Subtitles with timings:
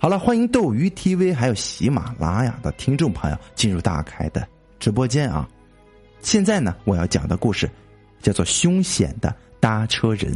[0.00, 4.46] 好了，欢迎斗鱼 TV 还有喜马拉雅的听众朋友进入大凯的
[4.78, 5.48] 直播间啊！
[6.22, 7.68] 现在呢，我要讲的故事
[8.22, 10.32] 叫做《凶险的搭车人》。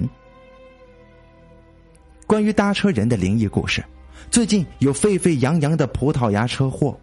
[2.26, 3.84] 关于搭车人的灵异故事，
[4.32, 6.98] 最近有沸沸扬扬的葡萄牙车祸，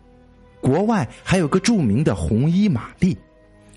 [0.59, 3.17] 国外还有个著名的红衣玛丽，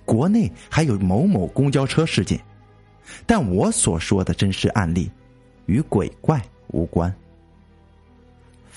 [0.04, 2.44] 国内还有某某公交车事件，
[3.26, 5.08] 但我所说的真实案例
[5.66, 6.42] 与鬼怪
[6.72, 7.14] 无关。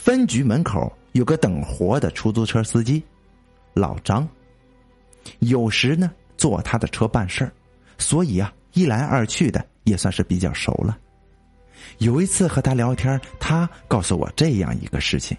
[0.06, 3.04] 分局门口有个等活的出租车司机，
[3.74, 4.28] 老张。
[5.40, 7.52] 有时呢坐他的车办事儿，
[7.98, 10.96] 所以啊一来二去的也算是比较熟了。
[11.98, 15.36] 有一次和他聊天，他告诉我这样一个事情：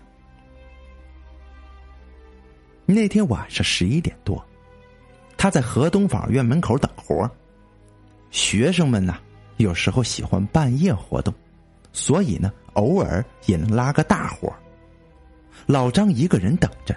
[2.87, 4.45] 那天晚上十一点多，
[5.37, 7.31] 他在河东法院门口等活
[8.33, 9.17] 学生们呢
[9.59, 11.33] 有时候喜欢半夜活动，
[11.97, 12.53] 所以呢。
[12.77, 14.55] 偶尔也能拉个大活
[15.65, 16.95] 老张一个人等着。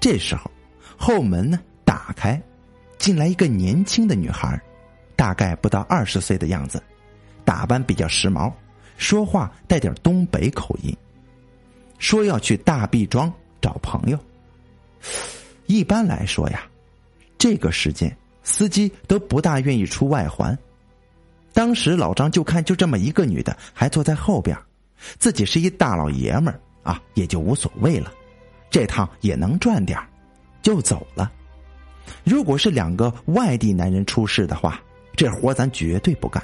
[0.00, 0.50] 这时候，
[0.96, 2.42] 后门呢打开，
[2.96, 4.58] 进来一个年轻的女孩，
[5.14, 6.82] 大概不到二十岁的样子，
[7.44, 8.50] 打扮比较时髦，
[8.96, 10.96] 说话带点东北口音，
[11.98, 14.18] 说要去大毕庄找朋友。
[15.66, 16.66] 一般来说呀，
[17.36, 18.10] 这个时间
[18.42, 20.58] 司机都不大愿意出外环。
[21.58, 24.56] 当时老张就看就这么一个女的，还坐在后边。
[25.18, 28.12] 自己是一大老爷们儿啊，也就无所谓了，
[28.70, 29.98] 这趟也能赚点
[30.62, 31.32] 就走了。
[32.22, 34.80] 如果是两个外地男人出事的话，
[35.16, 36.40] 这活咱绝对不干。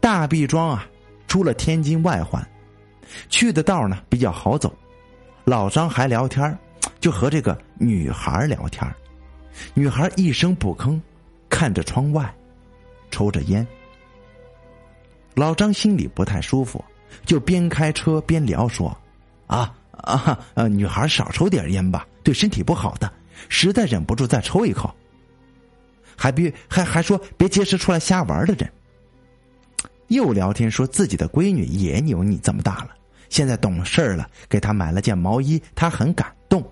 [0.00, 0.86] 大毕庄啊，
[1.28, 2.42] 出了天津外环，
[3.28, 4.74] 去的道呢比较好走。
[5.44, 6.58] 老张还聊天，
[6.98, 8.90] 就和这个女孩聊天，
[9.74, 10.98] 女孩一声不吭，
[11.50, 12.34] 看着窗外，
[13.14, 13.64] 抽着烟。
[15.34, 16.84] 老张心里不太舒服，
[17.24, 18.96] 就边开车边聊说
[19.46, 23.12] ：“啊啊，呃，女孩少抽点烟吧，对身体不好的。
[23.48, 24.92] 实在忍不住再抽一口，
[26.16, 28.68] 还别还还说别结识出来瞎玩的人。”
[30.08, 32.90] 又聊天说自己的闺女也有你这么大了，
[33.30, 36.62] 现在懂事了，给她买了件毛衣，她很感动。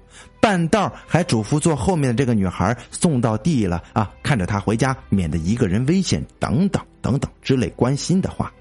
[0.42, 6.82] 半道还嘱咐坐后面的这个女孩送到地了啊，看着她回家，免得一个人危险等等。
[7.00, 8.52] 等等之类关心的话，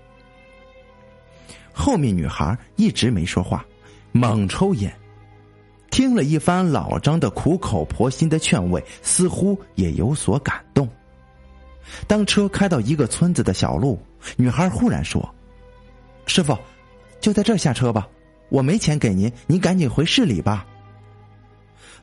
[1.71, 3.63] 后面女孩一直没说话，
[4.11, 4.91] 猛抽烟，
[5.91, 10.89] 听了一番老张的苦口婆心的劝慰，似乎也有所感动。
[12.07, 13.99] 当车开到一个村子的小路，
[14.37, 15.27] 女孩忽然说
[16.25, 16.57] ：“师傅，
[17.19, 18.07] 就在这下车吧，
[18.49, 20.65] 我没钱给您，您赶紧回市里吧。”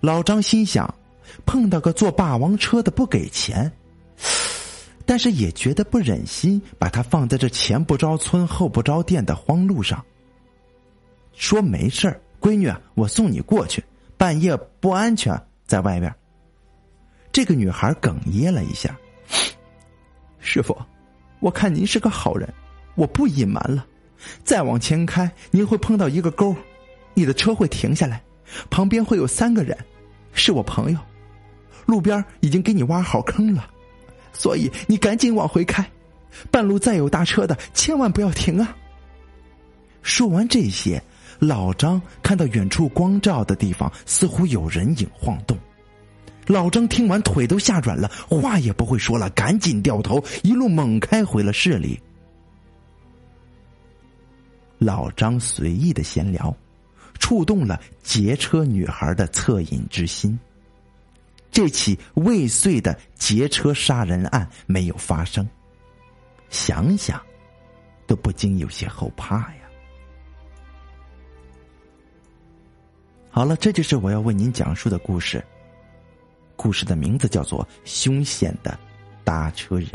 [0.00, 0.92] 老张心想，
[1.44, 3.70] 碰到个坐霸王车的不给钱。
[5.04, 10.04] 但是也觉得不忍心把他放在这前不着村后不着店的荒路上。
[11.32, 13.82] 说没事闺女，我送你过去，
[14.18, 16.14] 半夜不安全，在外面。
[17.32, 18.94] 这个女孩哽咽了一下。
[20.40, 20.76] 师傅，
[21.40, 22.52] 我看您是个好人，
[22.94, 23.86] 我不隐瞒了。
[24.44, 26.54] 再往前开，您会碰到一个沟，
[27.14, 28.22] 你的车会停下来，
[28.70, 29.76] 旁边会有三个人，
[30.32, 30.98] 是我朋友，
[31.86, 33.68] 路边已经给你挖好坑了。
[34.32, 35.84] 所以你赶紧往回开，
[36.50, 38.76] 半路再有大车的，千万不要停啊！
[40.02, 41.02] 说完这些，
[41.38, 45.56] 老张看到远处光照的地方似乎有人影晃动。
[46.46, 52.00] 老张听完腿都吓软了，话也不会说了，赶紧掉头，一路猛开回了市里。
[54.78, 56.56] 老张随意的闲聊，
[57.18, 60.38] 触动了劫车女孩的恻隐之心。
[61.50, 65.48] 这起未遂的劫车杀人案没有发生，
[66.50, 67.20] 想想
[68.06, 69.62] 都不禁有些后怕呀。
[73.30, 75.44] 好了，这就是我要为您讲述的故事。
[76.56, 78.78] 故事的名字叫做《凶险的
[79.24, 79.88] 搭车人》。